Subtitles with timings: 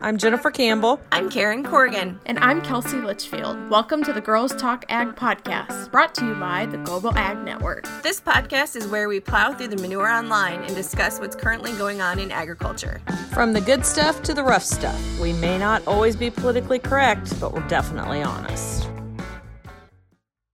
[0.00, 1.00] I'm Jennifer Campbell.
[1.10, 2.20] I'm Karen Corrigan.
[2.26, 3.68] And I'm Kelsey Litchfield.
[3.68, 7.84] Welcome to the Girls Talk Ag podcast, brought to you by the Global Ag Network.
[8.04, 12.00] This podcast is where we plow through the manure online and discuss what's currently going
[12.00, 13.02] on in agriculture.
[13.32, 15.20] From the good stuff to the rough stuff.
[15.20, 18.88] We may not always be politically correct, but we're definitely honest.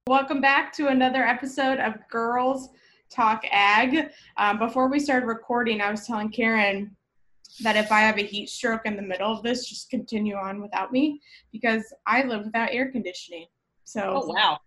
[0.08, 2.70] Welcome back to another episode of Girls
[3.10, 4.08] Talk Ag.
[4.38, 6.96] Um, before we started recording, I was telling Karen
[7.62, 10.60] that if I have a heat stroke in the middle of this, just continue on
[10.60, 11.20] without me
[11.52, 13.46] because I live without air conditioning.
[13.84, 14.58] So Oh wow.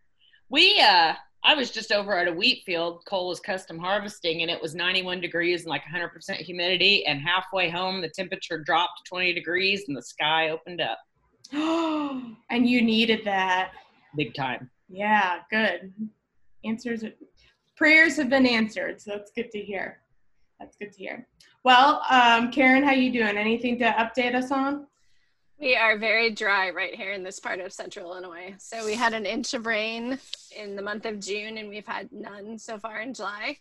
[0.50, 4.52] We uh I was just over at a wheat field, Cole was custom harvesting and
[4.52, 9.34] it was 91 degrees and like 100% humidity and halfway home the temperature dropped 20
[9.34, 10.98] degrees and the sky opened up
[11.52, 13.72] and you needed that.
[14.16, 14.70] big time.
[14.90, 15.94] Yeah, good.
[16.66, 17.04] Answers
[17.76, 20.00] prayers have been answered, so that's good to hear.
[20.60, 21.28] That's good to hear.
[21.64, 23.38] Well, um, Karen, how you doing?
[23.38, 24.88] Anything to update us on?
[25.60, 28.54] We are very dry right here in this part of central Illinois.
[28.60, 30.20] So we had an inch of rain
[30.56, 33.58] in the month of June and we've had none so far in July.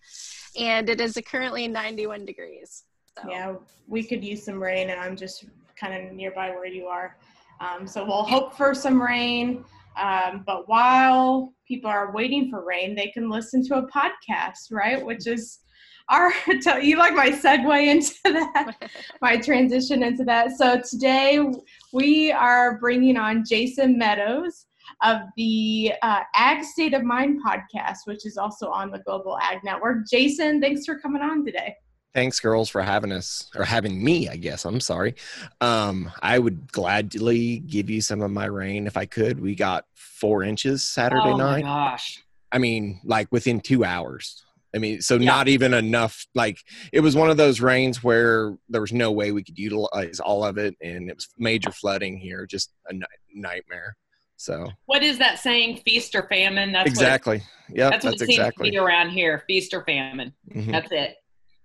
[0.58, 2.84] And it is currently 91 degrees.
[3.18, 3.30] So.
[3.30, 3.54] Yeah,
[3.88, 7.16] we could use some rain and I'm just kind of nearby where you are.
[7.60, 9.64] Um, so we'll hope for some rain.
[9.96, 15.04] Um, but while people are waiting for rain, they can listen to a podcast, right?
[15.04, 15.60] Which is
[16.08, 16.32] our
[16.80, 18.90] you like my segue into that
[19.20, 20.52] my transition into that.
[20.56, 21.44] So today
[21.92, 24.66] we are bringing on jason Medows
[25.02, 29.58] of the uh, ag state of mind podcast which is also on the global ag
[29.64, 30.08] network.
[30.10, 31.74] Jason thanks for coming on today.
[32.14, 34.64] Thanks girls for having us or having me i guess.
[34.64, 35.14] I'm sorry.
[35.60, 39.40] Um, i would gladly give you some of my rain if i could.
[39.40, 41.32] We got four inches saturday night.
[41.32, 41.64] oh night.
[41.64, 42.22] my gosh.
[42.52, 45.26] I mean like within two hours I mean, so Yeah.
[45.30, 46.26] not even enough.
[46.34, 46.58] Like
[46.92, 50.44] it was one of those rains where there was no way we could utilize all
[50.44, 53.96] of it, and it was major flooding here, just a ni- nightmare.
[54.36, 58.18] So what is that saying feast or famine that's exactly, Yeah, that's, that's what it
[58.18, 58.70] seems to exactly.
[58.72, 60.72] be around here feast or famine Mhm.
[60.72, 61.16] that's it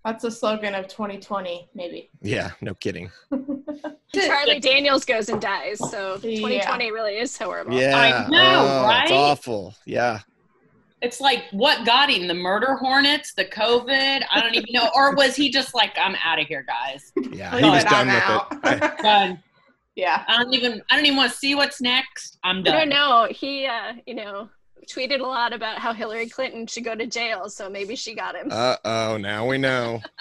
[0.05, 3.11] that's a slogan of 2020 maybe Yeah, no kidding.
[4.15, 5.79] Charlie Daniels goes and dies.
[5.79, 6.37] So Yeah.
[6.39, 7.73] 2020 really is horrible.
[7.79, 9.03] Yeah, I know, oh, right?
[9.03, 9.75] It's awful.
[9.85, 10.19] Yeah,
[11.01, 15.15] it's like what got him the murder hornets the covid i don't even know or
[15.15, 18.47] was he just like i'm out of here guys yeah, he was I'm with out.
[18.63, 18.97] it.
[19.03, 19.43] Done
[19.95, 22.75] yeah i don't even i don't even want to see what's next i'm done.
[22.75, 23.27] I don't know.
[23.29, 24.49] He, uh, you know,
[24.87, 27.49] tweeted a lot about how Hillary Clinton should go to jail.
[27.49, 28.47] So maybe she got him.
[28.51, 30.01] Uh oh, now we know.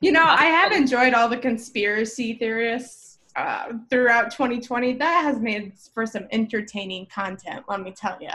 [0.00, 4.94] You know, I have enjoyed all the conspiracy theorists uh, throughout 2020.
[4.94, 8.28] That has made for some entertaining content, let me tell you.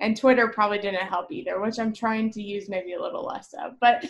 [0.00, 3.52] And Twitter probably didn't help either, which I'm trying to use maybe a little less
[3.54, 3.72] of.
[3.80, 4.04] But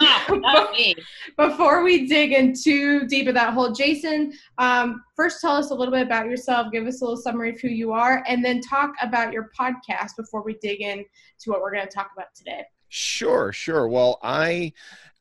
[0.00, 0.26] Ah,
[1.36, 5.74] before we dig in too deep of that hole, Jason, um, first tell us a
[5.74, 8.60] little bit about yourself, give us a little summary of who you are, and then
[8.60, 11.04] talk about your podcast before we dig in
[11.40, 12.64] to what we're going to talk about today.
[12.88, 13.88] Sure, sure.
[13.88, 14.72] Well, I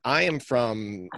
[0.04, 1.10] I am from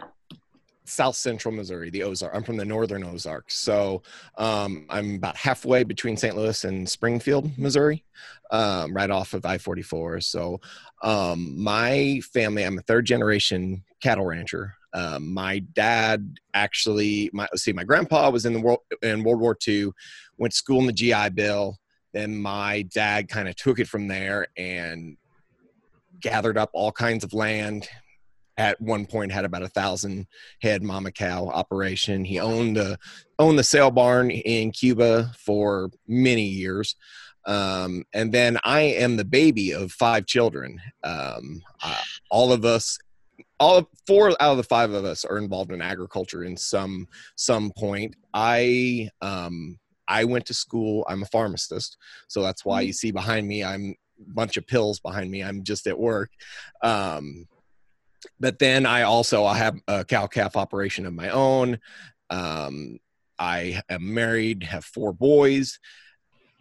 [0.86, 2.34] South Central Missouri, the Ozark.
[2.36, 4.02] I'm from the Northern Ozarks, so
[4.38, 6.36] um, I'm about halfway between St.
[6.36, 8.04] Louis and Springfield, Missouri,
[8.52, 10.24] um, right off of I-44.
[10.24, 10.60] So
[11.02, 14.76] um, my family, I'm a third generation cattle rancher.
[14.94, 19.58] Um, my dad actually, my see, my grandpa was in the world in World War
[19.68, 19.92] II,
[20.38, 21.78] went to school in the GI Bill.
[22.14, 25.18] Then my dad kind of took it from there and
[26.20, 27.90] gathered up all kinds of land
[28.58, 30.28] at one point had about a thousand
[30.62, 32.25] head mama cow operation.
[32.25, 32.97] He owned the
[33.40, 36.96] owned the sale barn in cuba for many years.
[37.46, 40.80] Um, and then i am the baby of five children.
[41.03, 42.97] Um, uh, all of us
[43.59, 47.08] all of, four out of the five of us are involved in agriculture in some
[47.36, 48.16] some point.
[48.34, 51.06] I um, i went to school.
[51.09, 51.97] I'm a pharmacist.
[52.28, 53.96] So that's why you see behind me i'm
[54.30, 55.44] a bunch of pills behind me.
[55.44, 56.31] I'm just at work.
[56.81, 57.47] Um,
[58.40, 61.80] but then I also I have a cow calf operation of my own.
[62.30, 63.00] Um,
[63.40, 65.80] I am married, have four boys.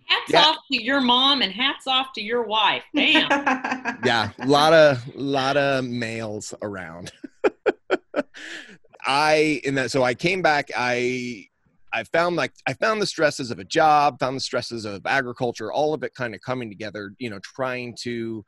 [0.07, 0.43] Hats Yeah.
[0.43, 2.83] off to your mom and hats off to your wife.
[2.95, 3.29] Damn.
[4.05, 7.13] Yeah, a lot of lot of males around.
[9.05, 10.71] I in that so I came back.
[10.77, 11.47] I
[11.93, 15.73] I found like I found the stresses of a job, found the stresses of agriculture,
[15.73, 17.13] all of it kind of coming together.
[17.19, 18.45] You know, trying to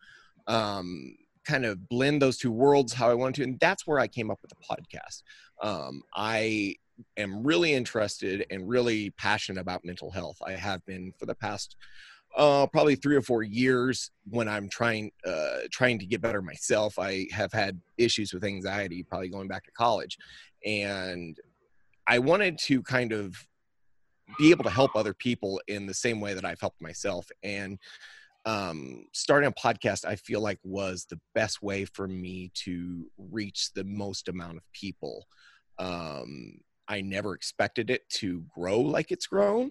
[0.46, 4.08] um, kind of blend those two worlds how I wanted to, and that's where I
[4.08, 5.22] came up with the podcast.
[5.62, 6.76] Um, I
[7.16, 10.38] am really interested and really passionate about mental health.
[10.46, 11.76] I have been for the past
[12.36, 16.98] uh, probably three or four years when I'm trying uh, trying to get better myself.
[16.98, 20.18] I have had issues with anxiety, probably going back to college,
[20.64, 21.38] and
[22.06, 23.36] I wanted to kind of
[24.38, 27.30] be able to help other people in the same way that I've helped myself.
[27.42, 27.78] And
[28.46, 33.70] um, starting a podcast, I feel like was the best way for me to reach
[33.74, 35.26] the most amount of people.
[35.78, 36.58] Um,
[36.88, 39.70] I never expected it to grow like it's grown.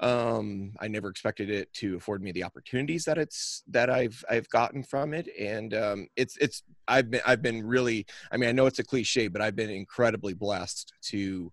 [0.00, 4.48] Um, I never expected it to afford me the opportunities that it's that I've I've
[4.48, 8.52] gotten from it, and um, it's it's I've been I've been really I mean I
[8.52, 11.52] know it's a cliche, but I've been incredibly blessed to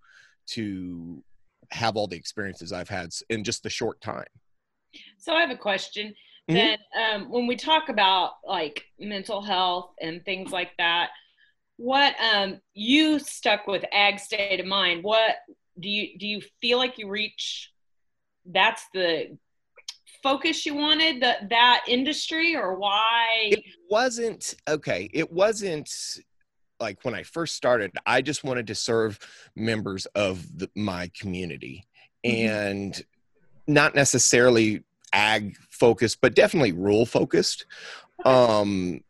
[0.51, 1.23] to
[1.69, 4.25] have all the experiences I've had in just the short time.
[5.17, 6.15] So I have a question.
[6.49, 6.53] Mm-hmm.
[6.53, 11.09] Then um, when we talk about like mental health and things like that,
[11.77, 15.03] what um, you stuck with ag state of mind?
[15.03, 15.35] What
[15.79, 16.27] do you do?
[16.27, 17.71] You feel like you reach?
[18.45, 19.37] That's the
[20.21, 25.89] focus you wanted that that industry or why it wasn't okay it wasn't
[26.81, 29.19] like when I first started, I just wanted to serve
[29.55, 31.85] members of the, my community
[32.25, 32.49] mm-hmm.
[32.49, 33.05] and
[33.67, 34.83] not necessarily
[35.13, 37.65] ag focused, but definitely rural focused.
[38.23, 39.01] Um,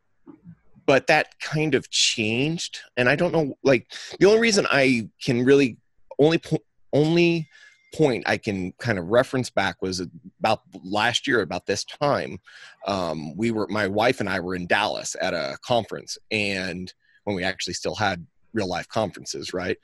[0.85, 3.55] but that kind of changed, and I don't know.
[3.61, 5.77] Like the only reason I can really
[6.17, 6.63] only po-
[6.93, 7.47] only
[7.93, 10.01] point I can kind of reference back was
[10.39, 12.39] about last year, about this time.
[12.87, 16.91] Um, we were my wife and I were in Dallas at a conference, and
[17.25, 19.77] when we actually still had real life conferences, right?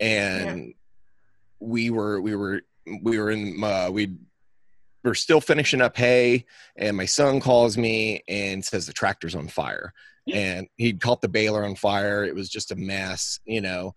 [0.00, 0.72] And yeah.
[1.60, 2.62] we were we were
[3.02, 4.16] we were in uh, we
[5.04, 6.46] we're still finishing up hay,
[6.76, 9.92] and my son calls me and says the tractor's on fire,
[10.32, 12.24] and he'd caught the baler on fire.
[12.24, 13.94] It was just a mess, you know.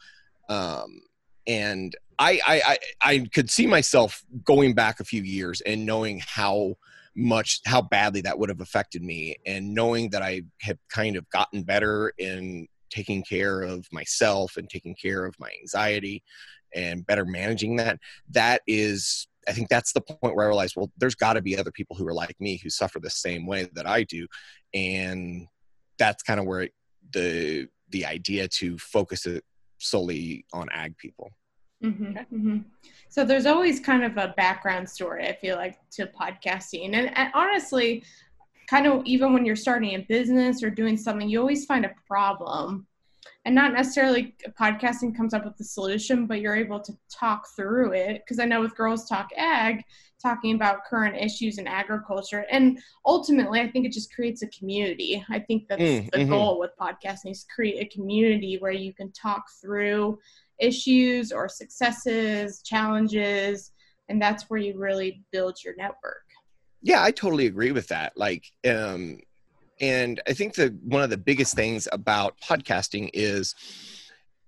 [0.49, 1.01] Um,
[1.47, 6.21] and I, I I I could see myself going back a few years and knowing
[6.25, 6.75] how
[7.15, 11.29] much how badly that would have affected me and knowing that i have kind of
[11.29, 16.21] gotten better in taking care of myself and taking care of my anxiety
[16.73, 17.99] and better managing that
[18.29, 21.57] that is i think that's the point where i realized well there's got to be
[21.57, 24.27] other people who are like me who suffer the same way that i do
[24.73, 25.47] and
[25.97, 26.73] that's kind of where it,
[27.13, 29.43] the the idea to focus it
[29.77, 31.29] solely on ag people
[31.83, 32.57] mm-hmm, mm-hmm.
[33.09, 37.31] so there's always kind of a background story i feel like to podcasting and, and
[37.33, 38.03] honestly
[38.67, 41.91] kind of even when you're starting a business or doing something, you always find a
[42.07, 42.87] problem.
[43.45, 47.93] And not necessarily podcasting comes up with the solution, but you're able to talk through
[47.93, 48.23] it.
[48.23, 49.83] Because I know with Girls Talk Ag,
[50.21, 55.23] talking about current issues in agriculture, and ultimately, I think it just creates a community.
[55.29, 56.29] I think that's mm, the mm-hmm.
[56.31, 60.17] goal with podcasting is create a community where you can talk through
[60.57, 63.71] issues or successes, challenges,
[64.09, 66.25] and that's where you really build your network
[66.81, 69.17] yeah i totally agree with that like um
[69.81, 73.55] and i think that one of the biggest things about podcasting is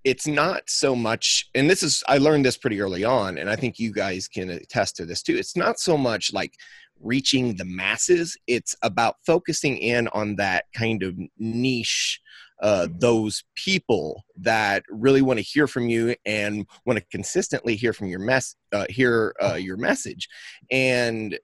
[0.04, 3.56] it's not so much and this is i learned this pretty early on and i
[3.56, 5.36] think you guys can attest to this too.
[5.36, 6.54] It's not so much like
[7.02, 8.38] reaching the masses.
[8.48, 12.20] It's about focusing in on that kind of niche
[12.60, 17.94] uh, those people that really want to hear from you and want to consistently hear
[17.94, 20.28] from your mess uh, hear uh, your message.
[20.72, 21.38] And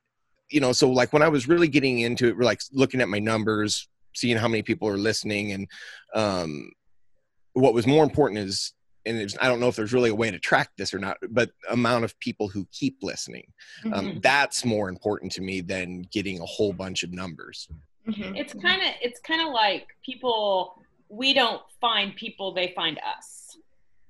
[0.54, 3.18] you know, so like when I was really getting into it, like looking at my
[3.18, 5.68] numbers, seeing how many people are listening, and
[6.14, 6.72] um,
[7.54, 8.74] what was more important is,
[9.06, 11.50] and I don't know if there's really a way to track this or not, but
[11.70, 13.51] amount of people who keep listening.
[13.86, 14.00] Um, mm-hmm.
[14.00, 17.68] Um, that's more important to me than getting a whole bunch of numbers.
[18.08, 18.36] Mm-hmm.
[18.36, 20.80] It's kind of it's kind of like people.
[21.10, 23.58] We don't find people; they find us.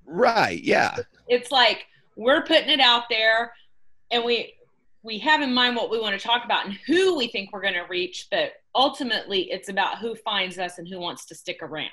[0.06, 0.62] Right.
[0.62, 0.98] Yeah.
[1.30, 1.86] It's like
[2.18, 3.54] we're putting it out there,
[4.12, 4.56] and we
[5.04, 7.62] we have in mind what we want to talk about and who we think we're
[7.62, 11.60] going to reach, but ultimately it's about who finds us and who wants to stick
[11.62, 11.90] around.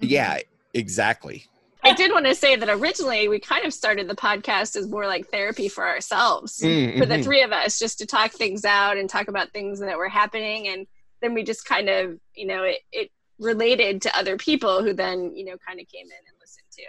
[0.00, 0.40] Yeah,
[0.74, 1.46] exactly.
[1.84, 5.06] I did want to say that originally we kind of started the podcast as more
[5.06, 6.98] like therapy for ourselves, mm-hmm.
[6.98, 9.96] for the three of us, just to talk things out and talk about things that
[9.96, 10.66] were happening.
[10.66, 10.86] And
[11.22, 15.36] then we just kind of, you know, it, it related to other people who then,
[15.36, 16.82] you know, kind of came in and listened to.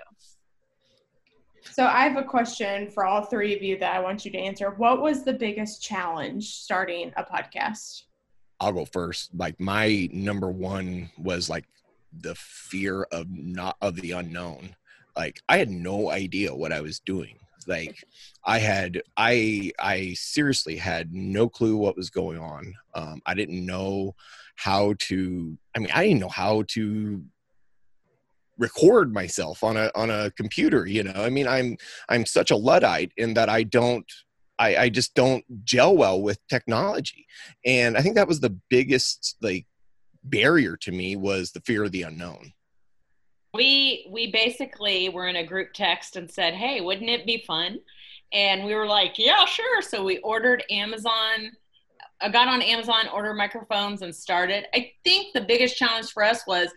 [1.78, 4.38] So I have a question for all three of you that I want you to
[4.40, 4.72] answer.
[4.72, 8.06] What was the biggest challenge starting a podcast?
[8.60, 9.30] I'll go first.
[9.36, 11.66] Like my number one was like
[12.12, 14.76] the fear of not of the unknown.
[15.16, 17.38] Like I had no idea what I was doing.
[17.68, 18.04] Like
[18.44, 22.74] I had I I seriously had no clue what was going on.
[22.96, 24.16] Um, I didn't know
[24.56, 27.24] how to I mean I didn't know how to
[28.58, 31.78] record myself on a on a computer you know i mean i'm
[32.10, 34.12] i'm such a luddite in that i don't
[34.60, 37.28] I, I just don't gel well with technology
[37.66, 39.66] and i think that was the biggest like
[40.24, 42.54] barrier to me was the fear of the unknown
[43.54, 47.80] we we basically were in a group text and said, "Hey, wouldn't it be fun?"
[48.32, 51.52] And we were like, "Yeah, sure." So we ordered Amazon.
[52.22, 54.66] I got on Amazon, ordered microphones, and started.
[54.74, 56.70] I think the biggest challenge for us was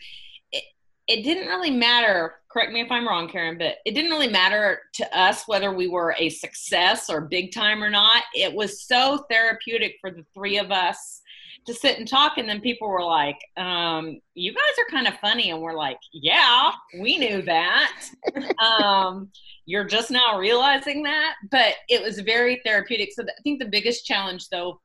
[1.18, 2.34] it, didn't really matter.
[2.50, 5.88] Correct me if I'm wrong, Karen, but it didn't really matter to us whether we
[5.88, 8.22] were a success or big time or not.
[8.34, 11.20] It was so therapeutic for the three of us
[11.66, 15.18] to sit and talk and then people were like um, you guys are kind of
[15.20, 18.02] funny and we're like yeah we knew that
[18.58, 19.28] um,
[19.66, 24.06] you're just now realizing that but it was very therapeutic so i think the biggest
[24.06, 24.80] challenge though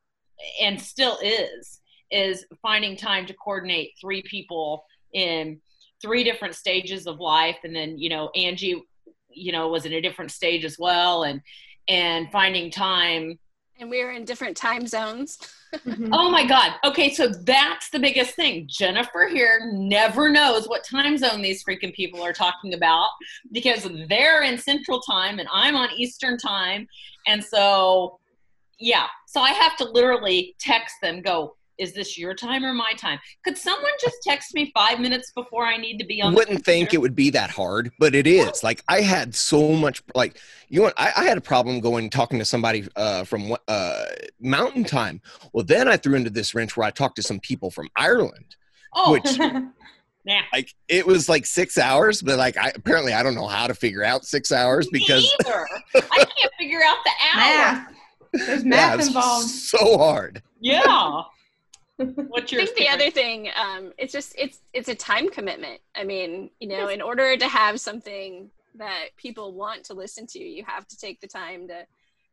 [0.62, 1.79] and still is
[2.12, 5.60] is finding time to coordinate three people in
[6.06, 8.84] three different stages of life and then you know angie
[9.30, 11.42] you know was in a different stage as well and
[11.88, 13.40] and finding time
[13.78, 15.38] and we were in different time zones.
[15.74, 16.14] mm-hmm.
[16.14, 16.76] Oh my God.
[16.86, 18.68] Okay, so that's the biggest thing.
[18.70, 23.10] Jennifer here never knows what time zone these freaking people are talking about
[23.52, 26.88] because they're in Central Time and I'm on Eastern Time.
[27.28, 28.20] And so,
[28.80, 32.94] yeah, so I have to literally text them, go, is this your time or my
[32.98, 33.20] time?
[33.44, 36.34] Could someone just text me five minutes before I need to be on?
[36.34, 38.63] Wouldn't think it would be that hard, but it is.
[38.63, 40.38] Like I had so much, like
[40.70, 44.05] you know, I, I had a problem going talking to somebody uh, from uh,
[44.39, 45.22] Mountain Time.
[45.53, 48.55] Well, then I threw into this wrench where I talked to some people from Ireland,
[48.94, 49.12] oh.
[49.12, 49.39] which.
[50.27, 50.41] Yeah.
[50.51, 53.75] Like it was like six hours, but like I apparently I don't know how to
[53.75, 57.44] figure out six hours because I can't figure out the hour.
[57.44, 57.94] Math.
[58.34, 59.48] There's math yeah, involved.
[59.48, 60.41] So hard.
[60.60, 61.22] Yeah.
[61.98, 62.62] What's your?
[62.62, 65.80] I think the other thing, um, it's just it's it's a time commitment.
[65.96, 70.40] I mean, you know, in order to have something that people want to listen to,
[70.40, 71.86] you have to take the time to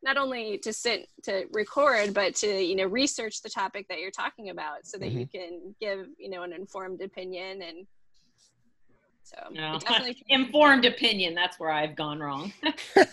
[0.03, 4.11] not only to sit to record, but to you know research the topic that you're
[4.11, 5.19] talking about, so that mm-hmm.
[5.19, 7.87] you can give you know an informed opinion and.
[9.25, 9.79] So no.
[10.29, 11.37] informed opinion.
[11.37, 12.53] That's where I've gone wrong.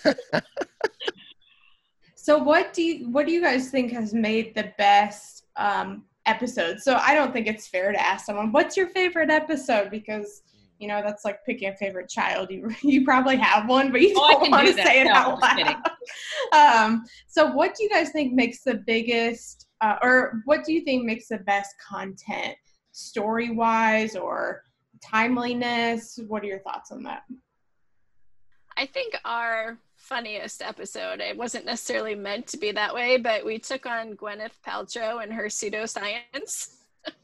[2.16, 6.84] so what do you what do you guys think has made the best um, episodes.
[6.84, 9.90] So I don't think it's fair to ask someone, what's your favorite episode?
[9.90, 10.44] Because
[10.78, 12.50] you know that's like picking a favorite child.
[12.50, 15.42] You you probably have one, but you oh, don't want to say it no, out
[15.42, 15.76] loud.
[16.54, 20.82] um, so what do you guys think makes the biggest, uh, or what do you
[20.82, 22.56] think makes the best content,
[22.92, 24.64] story wise or
[25.04, 26.20] timeliness?
[26.28, 27.24] What are your thoughts on that?
[28.78, 29.78] I think our
[30.10, 31.22] funniest episode.
[31.22, 35.32] It wasn't necessarily meant to be that way, but we took on Gwyneth Paltrow and
[35.32, 36.74] her pseudoscience,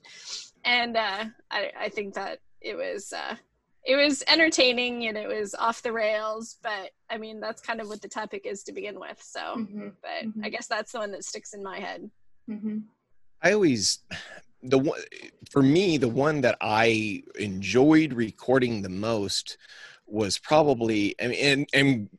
[0.63, 3.35] and uh, I, I, think that it was uh,
[3.83, 6.57] it was entertaining and it was off the rails.
[6.61, 9.21] But I mean, that's kind of what the topic is to begin with.
[9.21, 9.89] So, mm-hmm.
[10.01, 10.45] but mm-hmm.
[10.45, 12.09] I guess that's the one that sticks in my head.
[12.47, 12.79] Mm-hmm.
[13.41, 13.99] I always
[14.61, 14.99] the one
[15.49, 19.57] for me the one that I enjoyed recording the most
[20.05, 22.09] was probably I mean, and and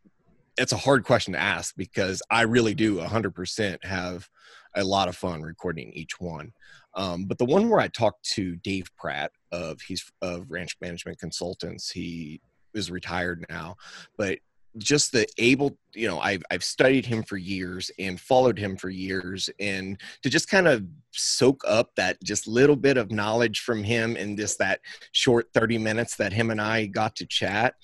[0.56, 4.28] it's a hard question to ask because I really do 100% have
[4.74, 6.52] a lot of fun recording each one.
[6.94, 11.18] Um, but the one where I talked to Dave Pratt of he's of Ranch Management
[11.18, 12.40] Consultants, he
[12.74, 13.76] is retired now,
[14.16, 14.38] but
[14.78, 18.90] just the able you know I've, I've studied him for years and followed him for
[18.90, 23.82] years and to just kind of soak up that just little bit of knowledge from
[23.82, 24.80] him in just that
[25.12, 27.74] short 30 minutes that him and i got to chat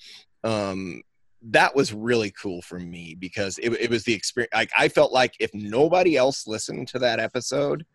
[0.43, 1.01] um,
[1.49, 5.11] that was really cool for me because it, it was the experience like i felt
[5.11, 7.85] like if nobody else listened to that episode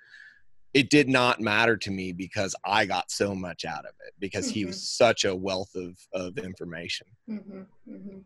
[0.75, 4.47] it did not matter to me because i got so much out of it because
[4.47, 4.55] mm-hmm.
[4.55, 5.05] he was mm-hmm.
[5.05, 7.61] such a wealth of, of information mm-hmm.
[7.91, 8.19] Mm-hmm.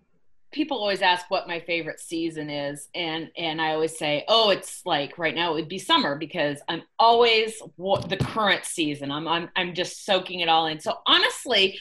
[0.51, 4.83] people always ask what my favorite season is and and i always say oh it's
[4.85, 9.29] like right now it would be summer because i'm always what the current season i'm
[9.29, 11.79] i'm, I'm just soaking it all in so honestly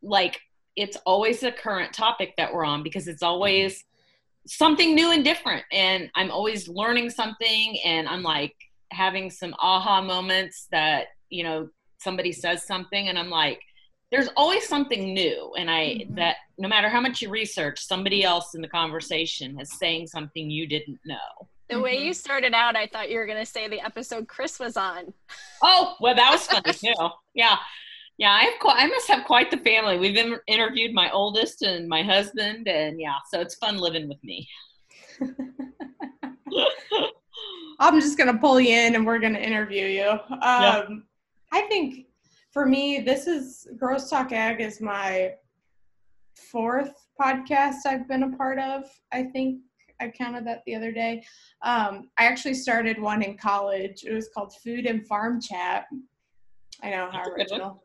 [0.00, 0.40] like
[0.76, 3.84] it's always a current topic that we're on because it's always
[4.46, 5.64] something new and different.
[5.72, 8.54] And i'm always learning something and i'm like
[8.92, 13.60] having some aha moments that you know somebody says something and i'm like
[14.10, 15.52] there's always something new.
[15.56, 16.14] And i mm-hmm.
[16.16, 20.50] that no matter how much you research somebody else in the conversation is saying something
[20.50, 21.48] you didn't know.
[21.70, 22.12] The way you mm-hmm.
[22.12, 25.12] started out i thought you were going to say the episode chris was on.
[25.62, 27.08] Oh well that was funny too.
[27.34, 27.56] Yeah
[28.18, 29.98] yeah, I have quite, I must have quite the family.
[29.98, 34.22] We've been, interviewed my oldest and my husband, and yeah, so it's fun living with
[34.22, 34.48] me.
[37.80, 40.10] I'm just gonna pull you in, and we're gonna interview you.
[40.10, 40.84] Um, yeah.
[41.52, 42.06] I think
[42.52, 45.32] for me, this is Girls Talk Ag is my
[46.36, 48.84] fourth podcast I've been a part of.
[49.12, 49.60] I think
[50.00, 51.24] I counted that the other day.
[51.62, 54.04] Um, I actually started one in college.
[54.04, 55.86] It was called Food and Farm Chat.
[56.82, 57.83] I know how original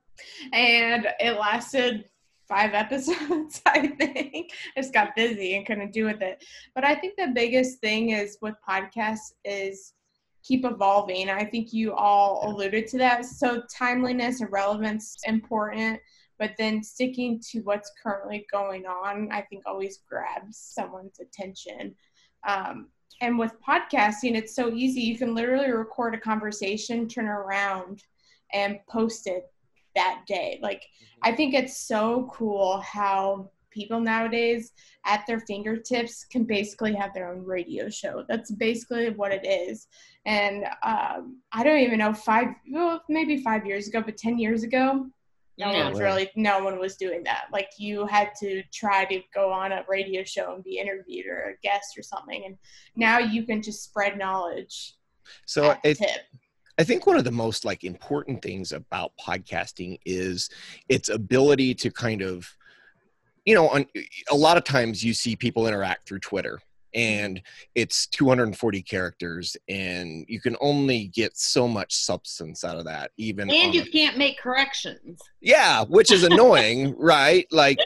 [0.53, 2.05] and it lasted
[2.49, 4.51] five episodes, I think.
[4.75, 6.43] I just got busy and couldn't do with it.
[6.75, 9.93] But I think the biggest thing is with podcasts is
[10.43, 11.29] keep evolving.
[11.29, 13.25] I think you all alluded to that.
[13.25, 15.99] So timeliness and relevance important,
[16.39, 21.93] but then sticking to what's currently going on, I think always grabs someone's attention.
[22.47, 22.87] Um,
[23.21, 25.01] and with podcasting, it's so easy.
[25.01, 28.03] You can literally record a conversation, turn around,
[28.53, 29.51] and post it
[29.99, 30.59] that day.
[30.67, 30.83] Like,
[31.27, 32.03] I think it's so
[32.37, 34.71] cool how people nowadays
[35.05, 38.13] at their fingertips can basically have their own radio show.
[38.29, 39.87] That's basically what it is.
[40.25, 41.21] And um,
[41.57, 44.85] I don't even know five, well, maybe five years ago, but ten years ago,
[45.61, 45.83] no Yeah.
[45.83, 47.43] one was really, no one was doing that.
[47.57, 51.39] Like you had to try to go on a radio show and be interviewed or
[51.53, 52.41] a guest or something.
[52.47, 52.55] And
[52.95, 54.75] now you can just spread knowledge.
[55.45, 56.21] So at the it, tip.
[56.79, 60.49] I think one of the most like important things about podcasting is
[60.87, 62.47] its ability to kind of,
[63.45, 63.85] you know, on,
[64.31, 66.61] a lot of times you see people interact through Twitter
[66.95, 67.41] and
[67.75, 73.49] it's 240 characters and you can only get so much substance out of that even
[73.49, 75.19] And on you can't make corrections.
[75.39, 77.77] yeah which is annoying right like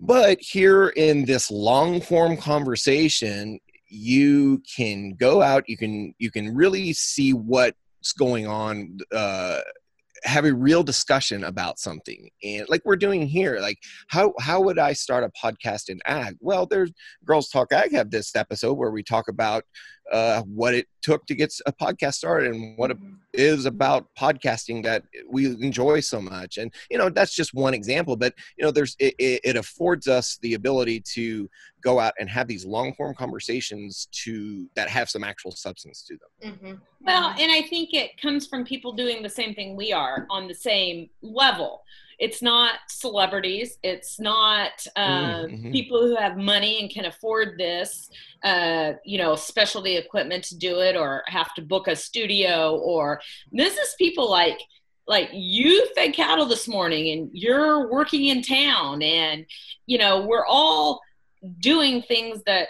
[0.00, 6.52] but here in this long form conversation you can go out you can you can
[6.52, 7.76] really see what's
[8.12, 9.60] going on uh
[10.24, 12.28] have a real discussion about something.
[12.42, 16.36] And like we're doing here like how how would i start a podcast in ag?
[16.40, 16.92] Well there's
[17.24, 19.64] girls talk ag have this episode where we talk about
[20.12, 22.98] uh what it took to get a podcast started and what it
[23.32, 28.16] is about podcasting that we enjoy so much and you know that's just one example
[28.16, 31.48] but you know there's it, it, affords us the ability to
[31.82, 36.14] go out and have these long form conversations to that have some actual substance to
[36.14, 36.80] them Mhm.
[37.00, 40.48] Well, and I think it comes from people doing the same thing we are on
[40.48, 41.82] the same level.
[42.18, 43.78] It's not celebrities.
[43.82, 45.72] It's not um, Mhm.
[45.72, 48.08] people who have money and can afford this,
[48.42, 52.76] uh, you know, specialty equipment to do it, or have to book a studio.
[52.78, 53.20] Or
[53.52, 54.60] this is people like
[55.08, 59.46] like you fed cattle this morning, and you're working in town, and
[59.86, 61.00] you know, we're all
[61.60, 62.68] doing things that,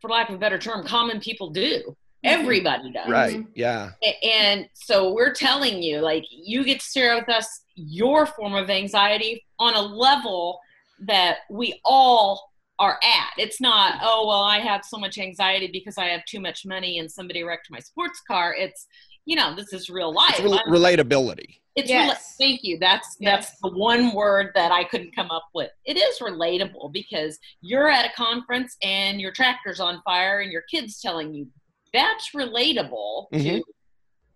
[0.00, 1.96] for lack of a better term, common people do.
[2.24, 2.40] Mm-hmm.
[2.40, 3.08] Everybody does.
[3.08, 3.50] right mm-hmm.
[3.54, 3.90] yeah
[4.22, 8.68] And so we're telling you, like, you get to share with us your form of
[8.68, 10.60] anxiety on a level
[11.06, 13.30] that we all are at.
[13.38, 16.98] It's not, oh, well, I have so much anxiety because I have too much money
[16.98, 18.54] and somebody wrecked my sports car.
[18.54, 18.86] It's,
[19.24, 20.32] you know, this is real life.
[20.32, 22.10] it's rel- I'm- relatability it's Yes.
[22.10, 22.78] rela- thank you.
[22.78, 23.46] That's Yes.
[23.48, 25.70] that's the one word that I couldn't come up with.
[25.84, 30.62] It is relatable because you're at a conference and your tractor's on fire and your
[30.62, 31.46] kids telling you
[31.92, 33.62] that's relatable to Mhm.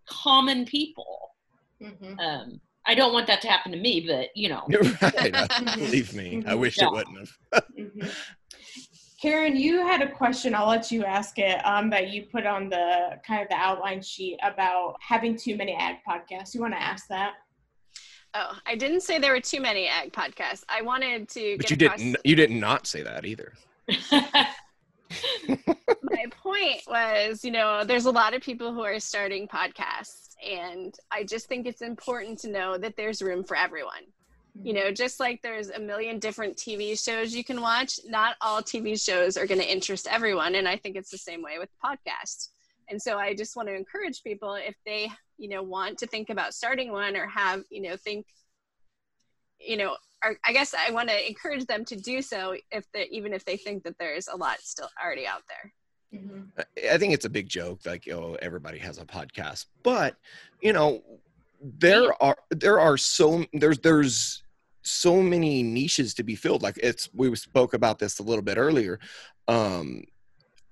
[0.07, 1.35] common people.
[1.81, 2.19] Mhm.
[2.21, 5.33] Um, I don't want that to happen to me, but you know, You're right
[5.79, 6.87] believe me i wish Yeah.
[6.87, 8.17] it wouldn't have Mhm.
[9.23, 10.55] Karen, you had a question.
[10.55, 11.65] I'll let you ask it.
[11.65, 15.73] Um, that you put on the kind of the outline sheet about having too many
[15.73, 16.55] ag podcasts.
[16.55, 17.33] You want to ask that?
[18.35, 20.63] Oh, I didn't say there were too many ag podcasts.
[20.69, 23.55] I wanted to but get you didn't you did not say that either
[26.03, 30.95] my point was, you know, there's a lot of people who are starting podcasts, and
[31.11, 34.05] I just think it's important to know that there's room for everyone.
[34.63, 38.63] You know, just like there's a million different TV shows you can watch, not all
[38.63, 40.55] TV shows are going to interest everyone.
[40.55, 42.51] And I think it's the same way with podcasts.
[42.89, 46.31] And so I just want to encourage people if they, you know, want to think
[46.31, 48.27] about starting one or have, you know, think,
[49.59, 53.09] you know, or I guess I want to encourage them to do so if they,
[53.11, 55.73] even if they think that there's a lot still already out there.
[56.21, 56.51] Mhm.
[56.91, 59.67] I think it's a big joke, like oh, everybody has a podcast.
[59.83, 60.17] But
[60.61, 61.03] you know,
[61.61, 64.43] there are there are so there's there's
[64.83, 66.63] so many niches to be filled.
[66.63, 69.01] Like it's we spoke about this a little bit earlier.
[69.49, 70.05] Um,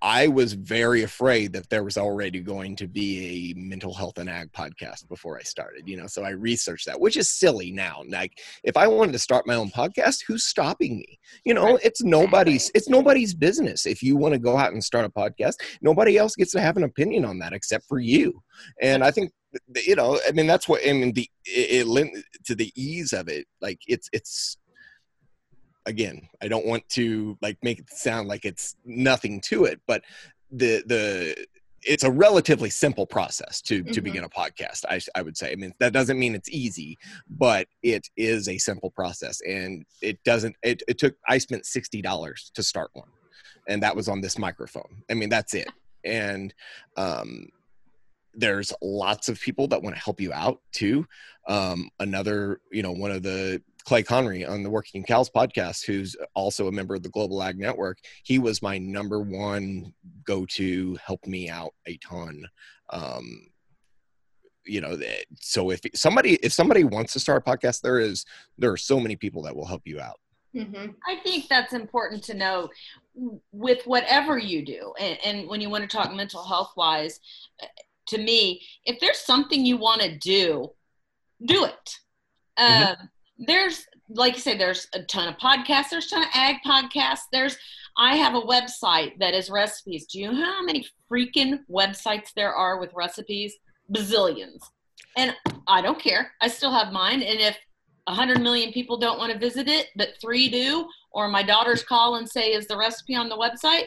[0.03, 4.29] I was very afraid that there was already going to be a mental health and
[4.29, 6.09] ag podcast before I started, you know.
[6.09, 8.03] So I researched that, which is silly now.
[8.09, 11.21] Like if I wanted to start my own podcast, who's stopping me?
[11.45, 13.87] You know, it's nobody's it's nobody's business.
[13.87, 16.77] If you want to go out and start a podcast, nobody else gets to have
[16.77, 18.43] an opinion on that except for you.
[18.81, 19.31] And I think
[19.77, 22.11] you know, I mean that's what I mean the it, it lent
[22.47, 23.47] to the ease of it.
[23.61, 24.57] Like it's it's
[25.87, 30.03] again, I don't want to like make it sound like it's nothing to it, but
[30.51, 31.47] the the
[31.85, 34.05] it's a relatively simple process to to Mhm.
[34.05, 34.85] begin a podcast.
[34.88, 35.51] I I would say.
[35.53, 36.97] I mean that doesn't mean it's easy,
[37.29, 40.55] but it is a simple process, and it doesn't.
[40.62, 41.16] It it took.
[41.29, 43.09] I spent sixty dollars to start one,
[43.68, 45.03] and that was on this microphone.
[45.11, 45.71] I mean that's it,
[46.05, 46.55] and
[46.97, 47.49] um
[48.35, 51.07] there's lots of people that want to help you out too
[51.49, 56.16] um, another you know one of the Clay Conry on the Working Cows podcast, who's
[56.35, 57.99] also a member of the Global Ag Network.
[58.25, 59.92] He was my number one
[60.25, 62.47] go to, help me out a ton.
[62.90, 63.49] Um,
[64.64, 64.97] you know,
[65.40, 68.25] so if somebody if somebody wants to start a podcast, there is
[68.59, 70.21] there are so many people that will help you out.
[70.55, 70.92] Mm-hmm.
[71.07, 72.68] I think that's important to know
[73.51, 77.18] with whatever you do, and, and when you want to talk mental health wise,
[78.09, 80.71] to me, if there's something you want to do,
[81.45, 81.99] do it.
[82.59, 83.07] Mm-hmm.
[83.38, 85.90] There's like you say, there's a ton of podcasts.
[85.90, 87.25] There's a ton of ag podcasts.
[87.33, 87.57] There's
[87.99, 90.07] I have a website that is recipes.
[90.07, 93.55] Do you know how many freaking websites there are with recipes?
[93.95, 94.62] Bazillions.
[95.16, 95.35] And
[95.66, 96.33] I don't care.
[96.40, 97.23] I still have mine.
[97.23, 97.57] And if
[98.07, 101.85] a hundred million people don't want to visit it, but three do, or my daughters
[101.85, 103.87] call and say, "Is the recipe on the website?"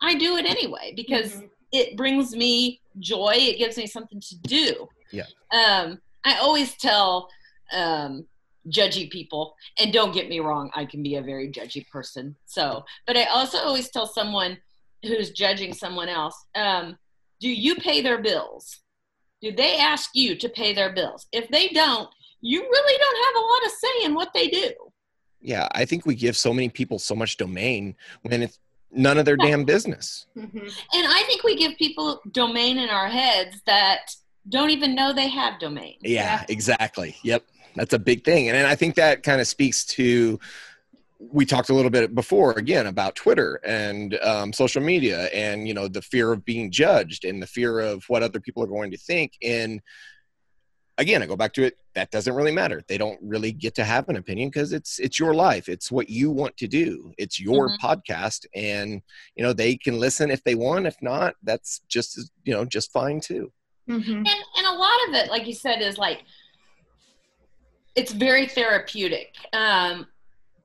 [0.00, 1.46] I do it anyway because mm-hmm.
[1.72, 3.34] it brings me joy.
[3.34, 4.88] It gives me something to do.
[5.10, 5.26] Yeah.
[5.52, 7.28] Um, I always tell
[7.72, 8.26] um,
[8.68, 12.36] judgy people, and don't get me wrong, I can be a very judgy person.
[12.46, 14.58] So, but I also always tell someone
[15.02, 16.98] who's judging someone else, um,
[17.40, 18.80] do you pay their bills?
[19.40, 21.26] Do they ask you to pay their bills?
[21.32, 22.08] If they don't,
[22.42, 24.72] you really don't have a lot of say in what they do.
[25.40, 28.58] Yeah, I think we give so many people so much domain when it's
[28.92, 29.50] none of their yeah.
[29.50, 30.26] damn business.
[30.36, 30.58] Mm-hmm.
[30.58, 34.14] And I think we give people domain in our heads that
[34.48, 35.96] don't even know they have domain.
[36.02, 36.44] Yeah, yeah.
[36.48, 37.16] exactly.
[37.22, 37.44] Yep.
[37.74, 38.48] That's a big thing.
[38.48, 40.38] And, and I think that kind of speaks to
[41.18, 45.74] we talked a little bit before again about twitter and um, social media and you
[45.74, 48.90] know the fear of being judged and the fear of what other people are going
[48.90, 49.34] to think.
[49.42, 49.82] And
[50.96, 52.82] again i go back to it that doesn't really matter.
[52.86, 55.68] They don't really get to have an opinion because it's it's your life.
[55.68, 57.12] It's what you want to do.
[57.18, 57.86] It's your mm-hmm.
[57.86, 58.46] podcast.
[58.54, 59.02] And
[59.34, 60.86] you know they can listen if they want.
[60.86, 63.52] If not that's just you know just fine too.
[63.88, 64.12] Mm-hmm.
[64.12, 66.22] and, and a lot of it like you said is like
[67.96, 70.06] it's very therapeutic um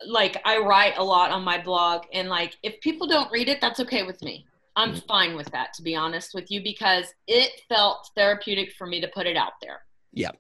[0.06, 3.62] like I write a lot on my blog and like if people don't read it
[3.62, 4.46] that's okay with me.
[4.78, 5.08] I'm mm-hmm.
[5.08, 9.08] fine with that to be honest with you because it felt therapeutic for me to
[9.08, 9.82] put it out there.
[10.12, 10.32] Yeah.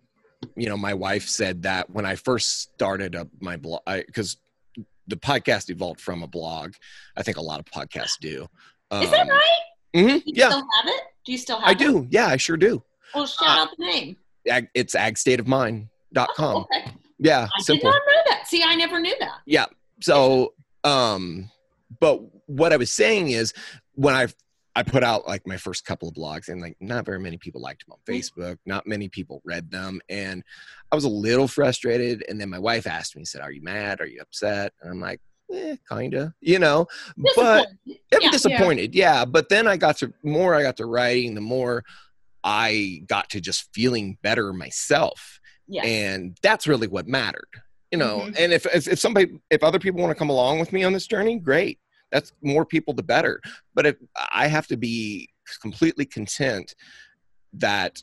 [0.57, 3.81] You know, my wife said that when I first started up my blog
[4.13, 4.37] cuz
[5.07, 6.73] the podcast evolved from a blog.
[7.15, 8.47] I think a lot of podcasts do.
[8.91, 9.59] Um, Is that um, right?
[9.95, 10.49] Mm-hmm, yeah.
[10.49, 11.01] still have it?
[11.25, 11.77] Do you still have I it?
[11.77, 12.07] do.
[12.09, 12.83] Yeah, I sure do.
[13.13, 14.17] Well, shout uh, out the name.
[14.73, 14.95] It's
[16.15, 16.55] agstateofmind.com.
[16.55, 16.93] Oh, okay.
[17.19, 17.91] Yeah, I simple.
[17.91, 18.47] did not know that.
[18.47, 19.39] See, I never knew that.
[19.45, 19.65] Yeah.
[20.01, 21.49] So, um,
[21.99, 23.53] but what I was saying is
[23.93, 24.27] when I
[24.77, 27.61] I put out like my first couple of blogs and like not very many people
[27.61, 28.19] liked them on mm.
[28.19, 30.43] Facebook, not many people read them, and
[30.91, 32.25] I was a little frustrated.
[32.27, 34.01] And then my wife asked me, said, "Are you mad?
[34.01, 35.21] Are you upset?" And I'm like,
[35.53, 36.87] eh, kinda, you know,
[37.37, 38.93] but I'm yeah, disappointed.
[38.93, 39.19] Yeah.
[39.19, 39.25] yeah.
[39.25, 41.85] But then I got to more I got to writing, the more
[42.43, 45.39] I got to just feeling better myself.
[45.67, 45.83] Yeah.
[45.83, 47.49] And that's really what mattered,
[47.91, 48.19] you know.
[48.19, 48.33] Mm-hmm.
[48.37, 50.93] And if, if, if somebody, if other people want to come along with me on
[50.93, 51.79] this journey, great.
[52.11, 53.41] That's more people, the better.
[53.73, 53.95] But if
[54.31, 55.29] I have to be
[55.61, 56.75] completely content
[57.53, 58.01] that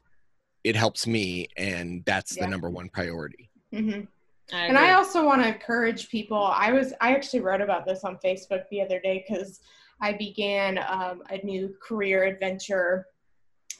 [0.64, 2.44] it helps me, and that's yeah.
[2.44, 3.50] the number one priority.
[3.74, 4.02] Mm-hmm.
[4.54, 6.36] I and I also want to encourage people.
[6.36, 9.60] I was, I actually wrote about this on Facebook the other day because
[10.00, 13.06] I began um, a new career adventure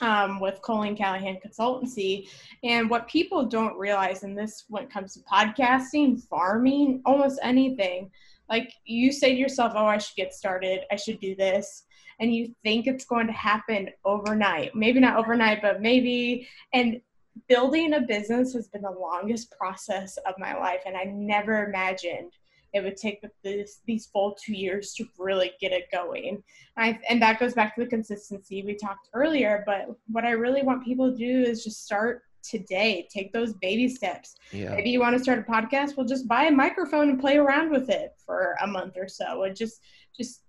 [0.03, 2.29] um, with Colleen Callahan Consultancy.
[2.63, 8.11] And what people don't realize, and this when it comes to podcasting, farming, almost anything,
[8.51, 11.85] like you say to yourself, oh, I should get started, I should do this.
[12.21, 14.75] And you think it's going to happen overnight.
[14.75, 16.47] Maybe not overnight, but maybe.
[16.75, 17.01] And
[17.49, 20.83] building a business has been the longest process of my life.
[20.85, 22.33] And I never imagined
[22.73, 26.29] it would take this, these full two years to really get it going.
[26.29, 26.43] And,
[26.77, 29.63] I, and that goes back to the consistency we talked earlier.
[29.67, 33.07] But what I really want people to do is just start today.
[33.13, 34.35] Take those baby steps.
[34.53, 34.75] Yeah.
[34.75, 35.97] Maybe you want to start a podcast.
[35.97, 39.45] Well, just buy a microphone and play around with it for a month or so.
[39.45, 39.81] And just
[40.17, 40.43] just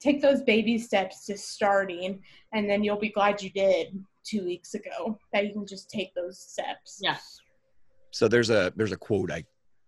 [0.00, 2.20] take those baby steps to starting,
[2.52, 5.18] and then you'll be glad you did two weeks ago.
[5.32, 6.98] That you can just take those steps.
[7.00, 7.16] Yeah.
[8.10, 9.44] So there's a there's a quote I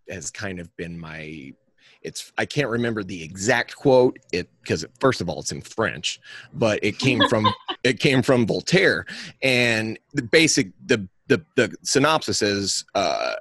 [0.08, 1.52] has kind of been my
[2.02, 6.20] it's I can't remember the exact quote it because first of all it's in French,
[6.52, 7.48] but it came from
[7.84, 9.06] it came from Voltaire,
[9.42, 13.34] and the basic the the the synopsis is uh,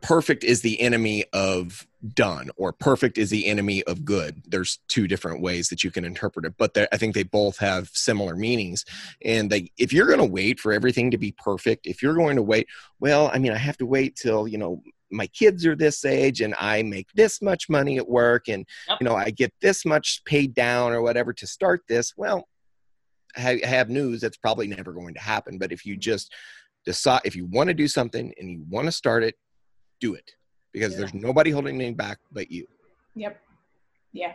[0.00, 4.42] perfect is the enemy of done or perfect is the enemy of good.
[4.46, 7.90] There's two different ways that you can interpret it but i think they both have
[7.92, 8.84] similar meanings.
[9.22, 12.36] And they, if you're going to wait for everything to be perfect if you're going
[12.36, 12.66] to wait
[13.00, 16.40] well i mean i have to wait till you know my kids are this age
[16.40, 18.98] and I make this much money at work and yep.
[19.00, 22.48] you know I get this much paid down or whatever to start this well
[23.36, 26.00] I have news that's probably never going to happen but if you mm-hmm.
[26.00, 26.32] just
[26.84, 29.34] decide if you want to do something and you want to start it
[30.00, 30.32] do it
[30.72, 30.98] because Yeah.
[30.98, 32.66] there's nobody holding me back but you.
[33.14, 33.40] Yep.
[34.12, 34.34] Yeah,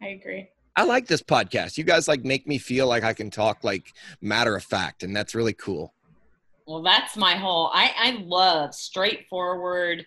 [0.00, 0.48] I agree.
[0.76, 1.76] I like this podcast.
[1.76, 5.14] You guys like make me feel like I can talk like matter of fact, and
[5.14, 5.92] that's really cool.
[6.66, 7.70] Well, that's my whole.
[7.72, 10.04] I I love straightforward.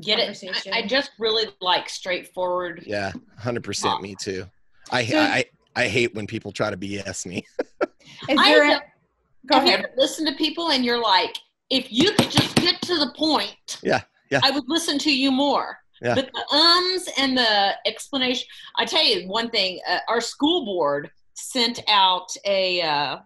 [0.00, 0.42] Get it?
[0.72, 2.82] I, I just really like straightforward.
[2.86, 4.00] Yeah, hundred percent.
[4.02, 4.46] Me too.
[4.90, 5.44] I, So- I
[5.76, 7.44] I hate when people try to BS me.
[8.28, 8.64] Is I there?
[8.64, 9.84] have- A, go Have you ahead.
[9.86, 11.36] ever listened to people and you're like,
[11.70, 14.40] if you could just get to the point, Yeah, yeah.
[14.42, 15.78] I would listen to you more.
[16.00, 16.14] Yeah.
[16.14, 21.10] But the ums and the explanation, I tell you one thing, uh, our school board
[21.34, 23.18] sent out a uh,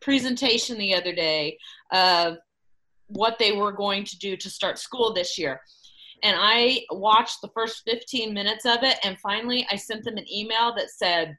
[0.00, 1.58] presentation the other day
[1.92, 2.36] of
[3.08, 5.60] what they were going to do to start school this year.
[6.22, 10.30] And I watched the first 15 minutes of it, and finally I sent them an
[10.30, 11.36] email that said,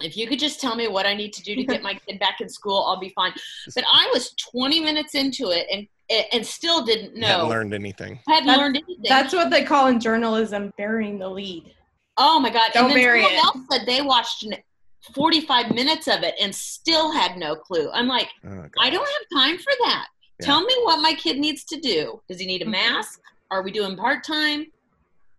[0.00, 2.18] if you could just tell me what I need to do to get my kid
[2.20, 3.32] back in school, I'll be fine.
[3.74, 5.86] But I was 20 minutes into it and
[6.32, 7.48] and still didn't Haven't know.
[7.48, 8.18] learned anything.
[8.26, 9.04] hadn't That's- learned anything.
[9.06, 11.74] That's what they call in journalism burying the lead.
[12.16, 12.70] Oh my god!
[12.72, 13.44] Don't and then bury someone it.
[13.44, 14.54] else said they watched an-
[15.14, 17.90] 45 minutes of it and still had no clue.
[17.92, 20.06] I'm like, Oh, I don't have time for that.
[20.40, 20.46] Yeah.
[20.46, 22.20] Tell me what my kid needs to do.
[22.28, 22.70] Does he need a Mhm.
[22.72, 23.20] mask?
[23.50, 24.66] Are we doing part time?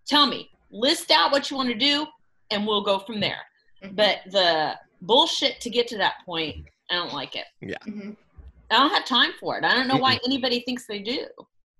[0.07, 0.49] Tell me.
[0.71, 2.05] List out what you want to do,
[2.51, 3.41] and we'll go from there.
[3.83, 3.95] Mhm.
[3.95, 7.45] But the bullshit to get to that point, I don't like it.
[7.61, 8.15] Mhm.
[8.71, 9.63] I don't have time for it.
[9.63, 11.27] I don't know why anybody thinks they do.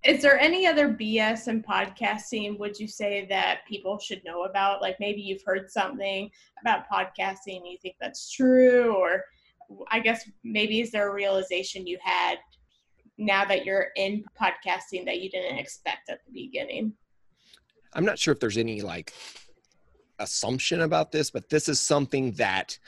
[0.06, 4.82] Is there any other BS in podcasting would you say that people should know about?
[4.82, 6.30] Like maybe you've heard something
[6.62, 9.26] about podcasting you think that's true, or
[9.92, 12.38] I guess maybe is there a realization you had
[13.18, 16.94] now that you're in podcasting that you didn't expect at the beginning?
[17.92, 19.14] I'm not sure if there's any like
[20.20, 22.80] assumption about this, but this is something that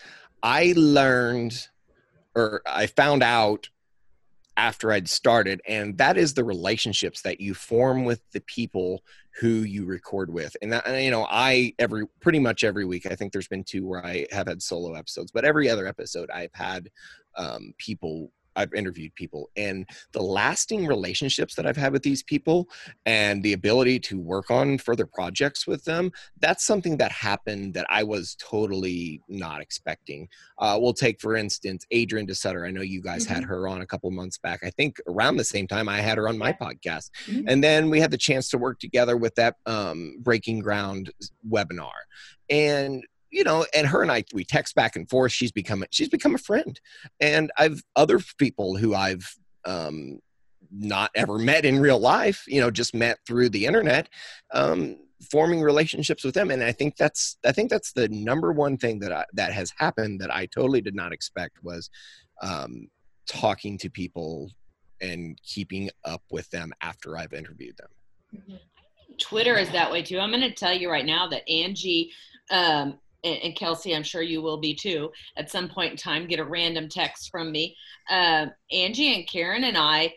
[0.42, 1.68] I learned
[2.36, 3.70] or I found out
[4.58, 9.02] after I'd started, and that is the relationships that you form with the people
[9.40, 10.56] who you record with.
[10.62, 13.86] And that, you know, I every pretty much every week, I think there's been two
[13.86, 16.90] where I have had solo episodes, but every other episode I've had
[17.38, 18.32] um, people.
[18.56, 22.68] I've interviewed people and the lasting relationships that I've had with these people
[23.06, 27.86] and the ability to work on further projects with them that's something that happened that
[27.90, 30.28] i was totally not expecting.
[30.58, 32.68] Uh, we'll take for instance Adrienne DeSutter.
[32.68, 34.62] I know you guys had her on a couple months back.
[34.64, 37.10] I think around the same time i had her on my podcast.
[37.28, 37.46] Mhm.
[37.48, 41.12] and then we had the chance to work together with that um, breaking ground
[41.50, 41.92] webinar.
[42.50, 45.32] And you know and her and i we text back and forth.
[45.32, 46.80] She's become she's become a friend.
[47.20, 50.20] And i've other people who i've um,
[50.72, 54.10] not ever met in real life you know just met through the internet
[54.54, 54.98] um,
[55.30, 56.52] forming relationships with them.
[56.52, 59.72] And i think that's i think that's the number one thing that I, that has
[59.78, 61.90] happened that i totally did not expect was
[62.42, 62.88] um,
[63.28, 64.52] talking to people
[65.00, 68.60] and keeping up with them after i've interviewed them.
[69.20, 70.20] Twitter is that way too.
[70.20, 72.12] I'm going to tell you right now that Angie
[72.50, 76.28] um, and, and Kelsey, I'm sure you will be too, at some point in time,
[76.28, 77.76] get a random text from me.
[78.10, 80.16] Um Angie and Karen and I,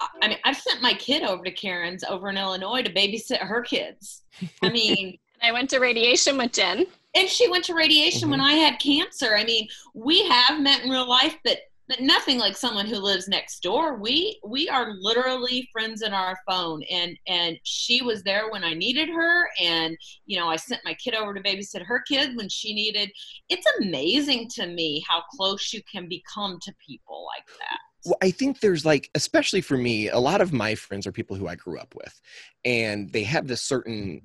[0.00, 3.38] I- I mean, I've sent my kid over to Karen's over in Illinois to babysit
[3.38, 4.22] her kids.
[4.62, 6.86] I mean, I went to radiation with Jen.
[7.14, 9.36] and she went to radiation when I had cancer.
[9.36, 11.58] I mean, we have met in real life, but
[11.92, 13.96] but nothing like someone who lives next door.
[13.96, 18.72] We we are literally friends in our phone, and and she was there when I
[18.72, 22.48] needed her, and you know I sent my kid over to babysit her kid when
[22.48, 23.10] she needed.
[23.50, 27.78] It's amazing to me how close you can become to people like that.
[28.06, 31.36] Well, I think there's like, especially for me, a lot of my friends are people
[31.36, 32.18] who I grew up with,
[32.64, 34.22] and they have this certain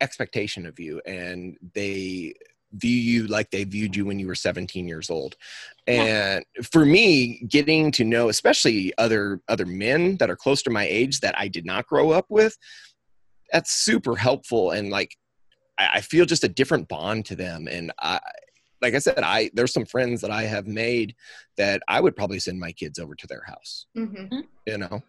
[0.00, 2.32] expectation of you, and they
[2.72, 5.36] view you like they viewed you when you were 17 years old.
[5.86, 10.84] And for me, getting to know, especially other other men that are close to my
[10.84, 12.56] age that I did not grow up with,
[13.52, 14.70] that's super helpful.
[14.70, 15.16] And like,
[15.78, 18.20] I, I feel just a different bond to them, and I.
[18.82, 21.14] Like I said, I there's some friends that I have made
[21.58, 23.84] that I would probably send my kids over to their house.
[23.94, 24.38] Mm-hmm.
[24.66, 25.02] You know,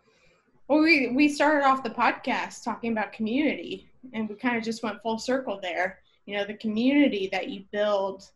[0.67, 4.84] Well, we we started off the podcast talking about community, and we kind of just
[4.84, 6.00] went full circle there.
[6.25, 8.29] You know, the community that you build,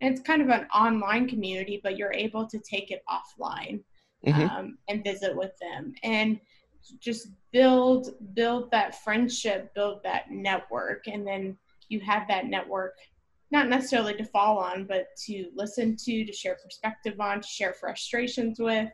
[0.00, 3.82] and it's kind of an online community, but you're able to take it offline
[4.24, 4.50] Mhm.
[4.50, 6.40] um, and visit with them, and
[7.00, 12.96] just build build that friendship, build that network, and then you have that network
[13.50, 17.74] not necessarily to fall on, but to listen to, to share perspective on, to share
[17.74, 18.90] frustrations with.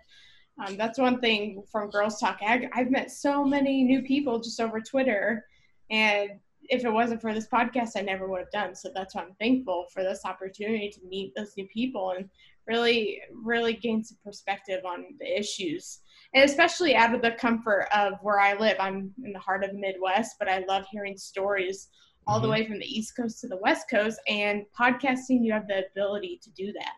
[0.58, 2.68] Um, that's one thing from Girls Talk Ag.
[2.74, 5.46] I've met so many new people just over Twitter,
[5.90, 8.74] and if it wasn't for this podcast, I never would have done.
[8.74, 12.28] So that's why I'm thankful for this opportunity to meet those new people and
[12.66, 16.00] really, really gain some perspective on the issues.
[16.34, 18.76] And especially out of the comfort of where I live.
[18.78, 21.88] I'm in the heart of the Midwest, but I love hearing stories
[22.26, 22.50] all the Mhm.
[22.50, 24.20] way from the East Coast to the West Coast.
[24.28, 26.92] And podcasting, you have the ability to do that.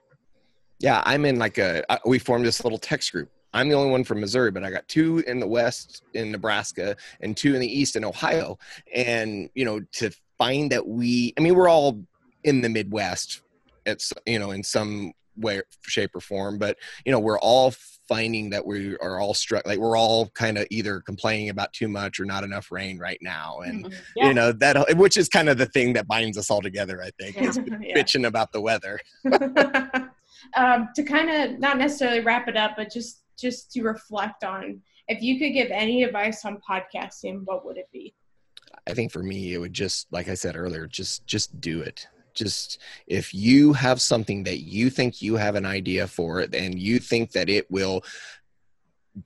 [0.81, 1.85] Yeah, I'm in like a.
[1.93, 3.31] uh, We formed this little text group.
[3.53, 6.97] I'm the only one from Missouri, but I got two in the West in Nebraska
[7.21, 8.59] and two in the East in Ohio.
[8.95, 12.03] And you know, to find that we, I mean, we're all
[12.45, 13.43] in the Midwest.
[13.87, 17.73] It's you know, in some way, shape, or form, but you know, we're all
[18.09, 19.67] finding that we are all struck.
[19.67, 23.19] Like we're all kind of either complaining about too much or not enough rain right
[23.23, 24.29] now, and Yeah.
[24.29, 27.03] you know that, which is kind of the thing that binds us all together.
[27.03, 27.63] I think is Yeah.
[27.97, 29.01] bitching about the weather.
[30.57, 34.81] um, to kind of not necessarily wrap it up, but just just to reflect on
[35.11, 38.15] if you could give any advice on podcasting, what would it be?
[38.87, 42.07] I think for me, it would just, like I said earlier, just just do it.
[42.33, 46.79] Just if you have something that you think you have an idea for it, and
[46.79, 48.03] you think that it will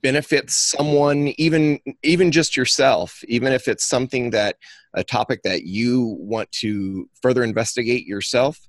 [0.01, 4.55] benefit someone, even even just yourself, even if it's something that
[4.95, 8.59] a topic that you want to further investigate yourself,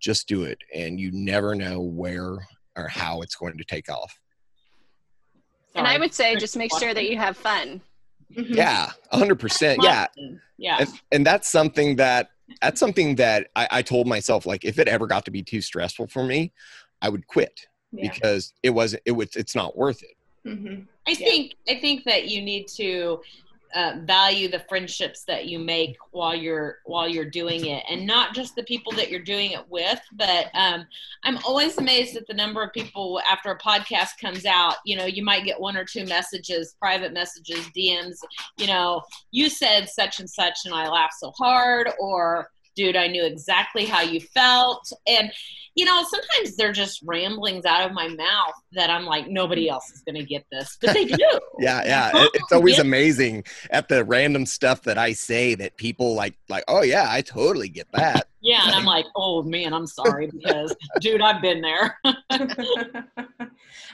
[0.00, 2.38] just do it, and you never know where
[2.76, 4.18] or how it's going to take off.
[5.74, 7.80] And I would say just make sure that you have fun.
[8.36, 8.54] Mhm.
[8.54, 9.82] Yeah, hundred percent.
[9.82, 10.06] Yeah,
[10.56, 10.78] Yeah.
[10.80, 12.30] and, and that's something that
[12.60, 15.60] that's something that I, I told myself like if it ever got to be too
[15.60, 16.52] stressful for me
[17.00, 18.10] i would quit Yeah.
[18.10, 20.86] because it wasn't it was it's not worth it Mhm.
[21.06, 23.20] I think I think that you need to
[23.74, 28.34] uh, value the friendships that you make while you're while you're doing it, and not
[28.34, 30.00] just the people that you're doing it with.
[30.12, 30.86] But um,
[31.24, 34.76] I'm always amazed at the number of people after a podcast comes out.
[34.84, 38.16] You know, you might get one or two messages, private messages, DMs.
[38.56, 43.06] You know, you said such and such, and I laughed so hard, or dude, I
[43.08, 45.30] knew exactly how you felt, and
[45.76, 49.88] you know, sometimes they're just ramblings out of my mouth that I'm like, nobody else
[49.90, 51.16] is going to get this, but they do.
[51.60, 52.82] yeah yeah it- it's always Yeah.
[52.82, 57.20] amazing at the random stuff that i say that people like like oh yeah i
[57.20, 61.60] totally get that Yeah, and I'm like, oh man, I'm sorry because, dude, I've been
[61.60, 61.98] there.
[62.02, 63.28] well,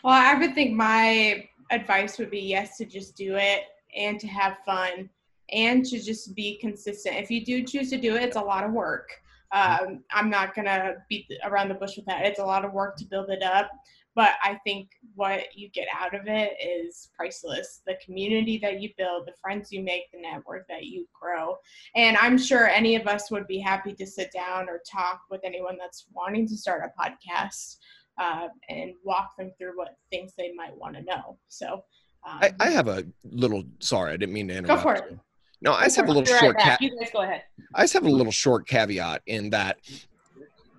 [0.05, 3.62] I would think my advice would be yes to just do it
[3.97, 5.11] and to have fun
[5.52, 7.16] and to just be consistent.
[7.16, 9.09] If you do choose to do it, it's a lot of work.
[9.52, 12.26] Um, I'm not gonna beat around the bush with that.
[12.26, 13.70] It's a lot of work to build it up,
[14.14, 17.82] but I think what you get out of it is priceless.
[17.87, 21.56] The community that you build, the friends you make, the network that you grow,
[21.94, 25.42] and I'm sure any of us would be happy to sit down or talk with
[25.44, 27.76] anyone that's wanting to start a podcast
[28.18, 31.38] uh, and walk them through what things they might want to know.
[31.48, 31.85] So,
[32.26, 35.04] um, I, I have a little sorry i didn't mean to interrupt for it.
[35.11, 35.20] you.
[35.62, 37.42] No i just have a little right short ca- You guys go ahead.
[37.75, 39.79] I just have a little short caveat in that.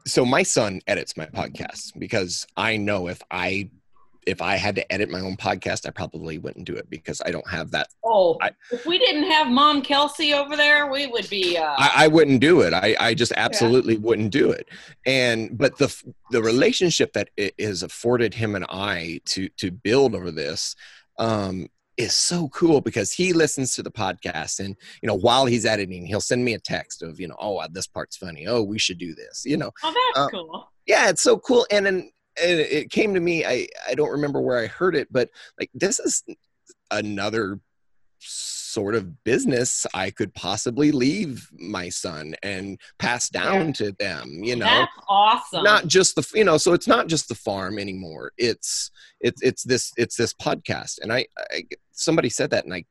[0.05, 3.69] So my son edits my podcast because I know if I
[4.25, 7.31] if I had to edit my own podcast, I probably wouldn't do it because I
[7.31, 7.87] don't have that.
[8.03, 11.57] Oh, I- if we didn't have Mom Kelsey over there, we would be.
[11.57, 12.73] Uh, I, I wouldn't do it.
[12.73, 14.67] I, I just absolutely wouldn't do it.
[15.05, 15.93] And but the
[16.31, 20.75] the relationship that it is afforded him and I to to build over this
[21.19, 25.65] um, is so cool because he listens to the podcast and you know while he's
[25.65, 28.47] editing, he'll send me a text of you know oh this part's funny.
[28.47, 29.43] Oh we should do this.
[29.45, 30.71] You know oh, that's uh, cool.
[30.85, 34.39] yeah it's so cool and then and it came to me i i don't remember
[34.39, 35.29] where i heard it but
[35.59, 36.23] like this is
[36.91, 37.59] another
[38.77, 43.71] sort of business i could possibly leave my son and pass down Yeah.
[43.79, 44.65] to them you know?
[44.65, 45.63] That's awesome.
[45.63, 48.25] not just the you know so it's not just the farm anymore.
[48.37, 50.99] It's it's it's this it's this podcast.
[51.01, 52.83] And i, I somebody said that and i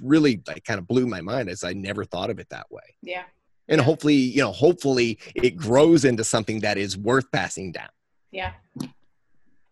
[0.00, 2.88] really like kind of blew my mind as i never thought of it that way.
[3.14, 3.24] Yeah,
[3.68, 7.92] and hopefully you know hopefully it grows into something that is worth passing down.
[8.30, 8.92] Yeah, that's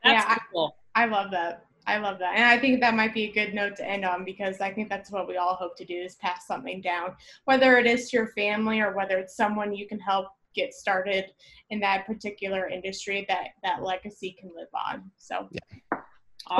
[0.04, 1.64] yeah, I- I love that.
[1.86, 2.34] I love that.
[2.36, 4.88] And I think that might be a good note to end on because I think
[4.88, 7.14] that's what we all hope to do is pass something down,
[7.44, 11.26] whether it is to your family or whether it's someone you can help get started
[11.70, 15.10] in that particular industry that that legacy can live on.
[15.16, 15.48] So
[15.92, 16.02] Well,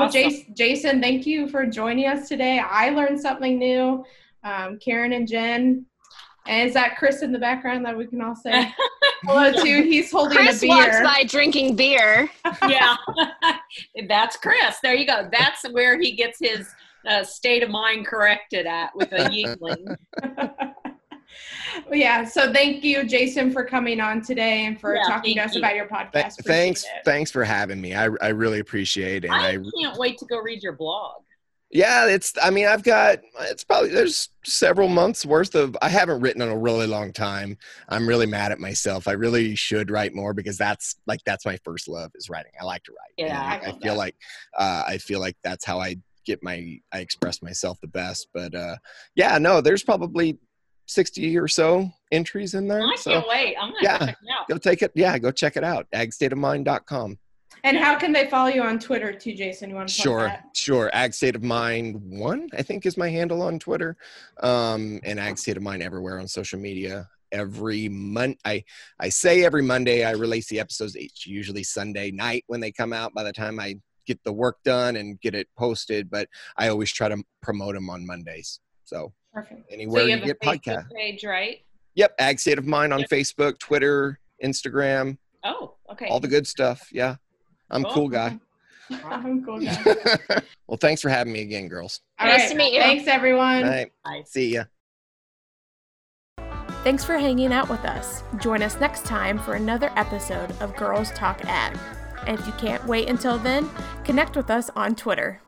[0.07, 0.11] Awesome.
[0.11, 2.59] Jason, Jason, thank you for joining us today.
[2.59, 4.05] I learned something new.
[4.43, 5.85] Um, Karen and Jen.
[6.47, 8.73] And is that Chris in the background that we can all say
[9.23, 9.83] hello to?
[9.83, 11.03] He's holding Chris a walks beer.
[11.03, 12.29] by drinking beer.
[12.67, 12.95] yeah,
[14.07, 14.77] that's Chris.
[14.81, 15.29] There you go.
[15.31, 16.67] That's where he gets his
[17.07, 19.97] uh, state of mind corrected at with a Yuengling.
[21.87, 25.43] Well, yeah, so thank you, Jason, for coming on today and for Yeah, talking to
[25.43, 25.61] us you.
[25.61, 26.43] about your Th- podcast.
[26.43, 26.89] thanks it.
[27.05, 30.25] thanks for having me i, I really appreciate it and I I, can't wait to
[30.25, 31.21] go read your blog.
[31.71, 32.33] Yeah, it's.
[32.41, 33.19] I mean, I've got.
[33.41, 35.77] It's probably there's several months worth of.
[35.81, 37.57] I haven't written in a really long time.
[37.87, 39.07] I'm really mad at myself.
[39.07, 42.51] I really should write more because that's like that's my first love is writing.
[42.59, 43.27] I like to write.
[43.27, 43.97] Yeah, I I, feel that.
[43.97, 44.15] like
[44.57, 45.95] uh, I feel like that's how I
[46.25, 48.27] get my I express myself the best.
[48.33, 48.75] But uh,
[49.15, 50.39] yeah, no, there's probably
[50.87, 52.81] sixty or so entries in there.
[52.81, 53.55] I so can't wait.
[53.59, 53.97] I'm gonna yeah.
[53.97, 54.47] check it out.
[54.49, 54.91] go take it.
[54.93, 55.87] Yeah, go check it out.
[55.95, 57.17] Agstateofmind.com.
[57.63, 59.69] And how can they follow you on Twitter too, Jason?
[59.69, 60.49] You want to Sure, that?
[60.53, 60.89] sure.
[60.93, 63.97] Ag State of Mind one, I think, is my handle on Twitter,
[64.41, 67.07] um, and Ag State of Mind everywhere on social media.
[67.31, 68.63] Every month, I
[68.99, 70.95] I say every Monday I release the episodes.
[70.95, 73.13] It's usually Sunday night when they come out.
[73.13, 76.91] By the time I get the work done and get it posted, but I always
[76.91, 78.59] try to promote them on Mondays.
[78.83, 79.61] So Perfect.
[79.69, 80.91] So anywhere you you, get podcast.
[80.91, 81.61] page, right?
[81.95, 86.07] Yep, Ag State of Mind on Facebook, Twitter, Instagram, Oh, okay.
[86.07, 86.89] all the good stuff.
[86.91, 87.15] Yeah,
[87.71, 87.93] I'm a Cool.
[87.93, 88.39] cool guy.
[89.05, 89.81] I'm cool guy.
[90.67, 92.01] well, thanks for having me again, girls.
[92.19, 92.49] All Nice right.
[92.51, 92.81] to meet you.
[92.81, 93.63] Thanks, everyone.
[93.63, 94.23] All right, Bye.
[94.25, 94.63] see ya.
[96.83, 98.23] Thanks for hanging out with us.
[98.39, 101.77] Join us next time for another episode of Girls Talk Ag.
[102.27, 103.69] And if you can't wait until then,
[104.03, 105.41] connect with us on Twitter.